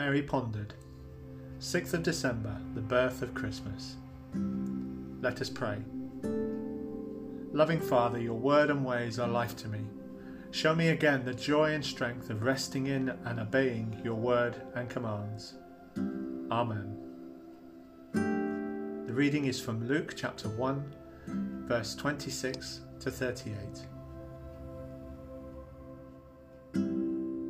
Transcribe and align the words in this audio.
Mary 0.00 0.22
pondered. 0.22 0.72
6th 1.58 1.92
of 1.92 2.02
December, 2.02 2.56
the 2.74 2.80
birth 2.80 3.20
of 3.20 3.34
Christmas. 3.34 3.96
Let 5.20 5.42
us 5.42 5.50
pray. 5.50 5.76
Loving 7.52 7.82
Father, 7.82 8.18
your 8.18 8.38
word 8.38 8.70
and 8.70 8.82
ways 8.82 9.18
are 9.18 9.28
life 9.28 9.56
to 9.56 9.68
me. 9.68 9.80
Show 10.52 10.74
me 10.74 10.88
again 10.88 11.22
the 11.26 11.34
joy 11.34 11.74
and 11.74 11.84
strength 11.84 12.30
of 12.30 12.44
resting 12.44 12.86
in 12.86 13.10
and 13.26 13.40
obeying 13.40 14.00
your 14.02 14.14
word 14.14 14.56
and 14.74 14.88
commands. 14.88 15.56
Amen. 16.50 16.96
The 18.14 19.12
reading 19.12 19.44
is 19.44 19.60
from 19.60 19.86
Luke 19.86 20.14
chapter 20.16 20.48
1, 20.48 20.94
verse 21.68 21.94
26 21.94 22.80
to 23.00 23.10
38. 23.10 23.54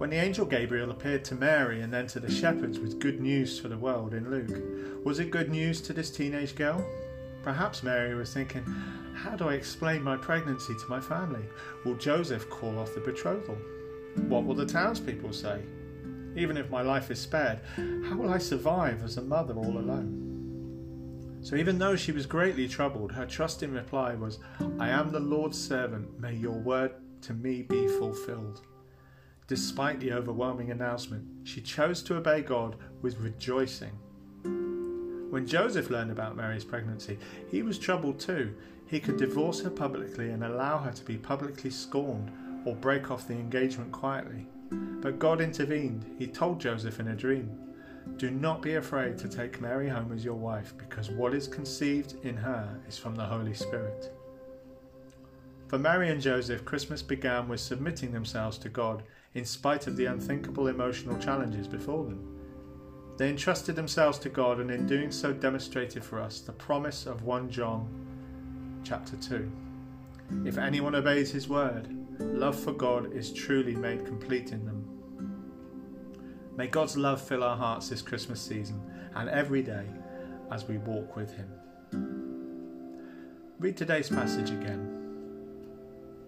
When 0.00 0.08
the 0.08 0.16
angel 0.16 0.46
Gabriel 0.46 0.92
appeared 0.92 1.26
to 1.26 1.34
Mary 1.34 1.82
and 1.82 1.92
then 1.92 2.06
to 2.06 2.20
the 2.20 2.30
shepherds 2.30 2.78
with 2.78 3.00
good 3.00 3.20
news 3.20 3.60
for 3.60 3.68
the 3.68 3.76
world 3.76 4.14
in 4.14 4.30
Luke, 4.30 5.04
was 5.04 5.18
it 5.18 5.30
good 5.30 5.50
news 5.50 5.82
to 5.82 5.92
this 5.92 6.10
teenage 6.10 6.54
girl? 6.54 6.82
Perhaps 7.42 7.82
Mary 7.82 8.14
was 8.14 8.32
thinking, 8.32 8.64
How 9.14 9.36
do 9.36 9.50
I 9.50 9.56
explain 9.56 10.02
my 10.02 10.16
pregnancy 10.16 10.72
to 10.72 10.88
my 10.88 11.00
family? 11.00 11.44
Will 11.84 11.96
Joseph 11.96 12.48
call 12.48 12.78
off 12.78 12.94
the 12.94 13.00
betrothal? 13.00 13.58
What 14.26 14.46
will 14.46 14.54
the 14.54 14.64
townspeople 14.64 15.34
say? 15.34 15.60
Even 16.34 16.56
if 16.56 16.70
my 16.70 16.80
life 16.80 17.10
is 17.10 17.20
spared, 17.20 17.60
how 17.76 18.16
will 18.16 18.32
I 18.32 18.38
survive 18.38 19.04
as 19.04 19.18
a 19.18 19.22
mother 19.22 19.52
all 19.52 19.76
alone? 19.76 21.38
So, 21.42 21.56
even 21.56 21.78
though 21.78 21.94
she 21.94 22.12
was 22.12 22.24
greatly 22.24 22.68
troubled, 22.68 23.12
her 23.12 23.26
trusting 23.26 23.70
reply 23.70 24.14
was, 24.14 24.38
I 24.78 24.88
am 24.88 25.12
the 25.12 25.20
Lord's 25.20 25.62
servant, 25.62 26.18
may 26.18 26.34
your 26.34 26.58
word 26.58 26.92
to 27.20 27.34
me 27.34 27.60
be 27.60 27.86
fulfilled. 27.86 28.62
Despite 29.50 29.98
the 29.98 30.12
overwhelming 30.12 30.70
announcement, 30.70 31.26
she 31.42 31.60
chose 31.60 32.04
to 32.04 32.16
obey 32.16 32.40
God 32.40 32.76
with 33.02 33.18
rejoicing. 33.18 33.90
When 34.44 35.44
Joseph 35.44 35.90
learned 35.90 36.12
about 36.12 36.36
Mary's 36.36 36.64
pregnancy, 36.64 37.18
he 37.50 37.62
was 37.62 37.76
troubled 37.76 38.20
too. 38.20 38.54
He 38.86 39.00
could 39.00 39.16
divorce 39.16 39.60
her 39.62 39.70
publicly 39.70 40.30
and 40.30 40.44
allow 40.44 40.78
her 40.78 40.92
to 40.92 41.04
be 41.04 41.16
publicly 41.16 41.70
scorned 41.70 42.30
or 42.64 42.76
break 42.76 43.10
off 43.10 43.26
the 43.26 43.34
engagement 43.34 43.90
quietly. 43.90 44.46
But 44.70 45.18
God 45.18 45.40
intervened. 45.40 46.06
He 46.16 46.28
told 46.28 46.60
Joseph 46.60 47.00
in 47.00 47.08
a 47.08 47.16
dream, 47.16 47.50
Do 48.18 48.30
not 48.30 48.62
be 48.62 48.76
afraid 48.76 49.18
to 49.18 49.28
take 49.28 49.60
Mary 49.60 49.88
home 49.88 50.12
as 50.12 50.24
your 50.24 50.34
wife, 50.34 50.74
because 50.78 51.10
what 51.10 51.34
is 51.34 51.48
conceived 51.48 52.24
in 52.24 52.36
her 52.36 52.78
is 52.86 52.96
from 52.96 53.16
the 53.16 53.26
Holy 53.26 53.54
Spirit. 53.54 54.14
For 55.70 55.78
Mary 55.78 56.10
and 56.10 56.20
Joseph, 56.20 56.64
Christmas 56.64 57.00
began 57.00 57.46
with 57.46 57.60
submitting 57.60 58.10
themselves 58.10 58.58
to 58.58 58.68
God 58.68 59.04
in 59.34 59.44
spite 59.44 59.86
of 59.86 59.96
the 59.96 60.06
unthinkable 60.06 60.66
emotional 60.66 61.16
challenges 61.16 61.68
before 61.68 62.02
them. 62.02 62.40
They 63.16 63.28
entrusted 63.28 63.76
themselves 63.76 64.18
to 64.18 64.30
God 64.30 64.58
and 64.58 64.68
in 64.72 64.88
doing 64.88 65.12
so 65.12 65.32
demonstrated 65.32 66.02
for 66.02 66.20
us 66.20 66.40
the 66.40 66.50
promise 66.50 67.06
of 67.06 67.22
1 67.22 67.50
John 67.50 67.88
chapter 68.82 69.14
2. 69.14 69.48
If 70.44 70.58
anyone 70.58 70.96
obeys 70.96 71.30
his 71.30 71.48
word, 71.48 71.86
love 72.18 72.58
for 72.58 72.72
God 72.72 73.12
is 73.12 73.32
truly 73.32 73.76
made 73.76 74.04
complete 74.04 74.50
in 74.50 74.66
them. 74.66 74.84
May 76.56 76.66
God's 76.66 76.96
love 76.96 77.22
fill 77.22 77.44
our 77.44 77.56
hearts 77.56 77.90
this 77.90 78.02
Christmas 78.02 78.40
season 78.40 78.82
and 79.14 79.28
every 79.28 79.62
day 79.62 79.86
as 80.50 80.66
we 80.66 80.78
walk 80.78 81.14
with 81.14 81.32
Him. 81.32 81.48
Read 83.60 83.76
today's 83.76 84.08
passage 84.08 84.50
again. 84.50 84.99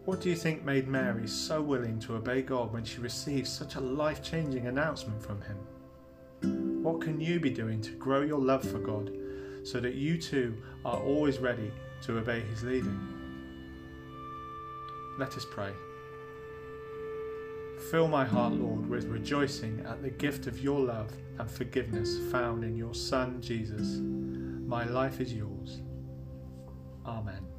What 0.05 0.21
do 0.21 0.29
you 0.29 0.35
think 0.35 0.65
made 0.65 0.89
Mary 0.89 1.29
so 1.29 1.63
willing 1.63 2.01
to 2.01 2.17
obey 2.17 2.43
God 2.43 2.73
when 2.73 2.85
she 2.85 3.01
received 3.01 3.47
such 3.47 3.77
a 3.77 3.81
life 3.81 4.21
changing 4.21 4.67
announcement 4.67 5.23
from 5.23 5.41
Him? 5.43 6.83
What 6.83 7.01
can 7.01 7.21
you 7.21 7.39
be 7.39 7.51
doing 7.51 7.81
to 7.83 7.93
grow 7.93 8.23
your 8.23 8.41
love 8.41 8.69
for 8.69 8.81
God 8.81 9.13
so 9.63 9.79
that 9.79 9.95
you 9.95 10.21
too 10.21 10.61
are 10.85 10.99
always 10.99 11.39
ready 11.39 11.71
to 12.03 12.19
obey 12.19 12.41
His 12.41 12.65
leading? 12.65 12.99
Let 15.21 15.37
us 15.37 15.47
pray. 15.49 15.71
Fill 17.91 18.09
my 18.09 18.25
heart, 18.25 18.55
Lord, 18.55 18.89
with 18.89 19.05
rejoicing 19.05 19.85
at 19.87 20.03
the 20.03 20.11
gift 20.11 20.49
of 20.49 20.59
your 20.59 20.81
love 20.81 21.13
and 21.39 21.49
forgiveness 21.49 22.19
found 22.33 22.65
in 22.65 22.77
your 22.77 22.95
Son, 22.95 23.41
Jesus. 23.41 23.99
My 24.67 24.85
life 24.85 25.21
is 25.21 25.33
yours. 25.33 25.81
Amen. 27.07 27.52